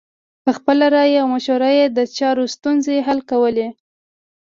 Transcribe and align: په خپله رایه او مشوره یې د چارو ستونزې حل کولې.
په 0.43 0.51
خپله 0.57 0.85
رایه 0.95 1.19
او 1.23 1.27
مشوره 1.33 1.69
یې 1.77 1.85
د 1.89 1.99
چارو 2.17 2.45
ستونزې 2.55 2.97
حل 3.07 3.19
کولې. 3.31 3.67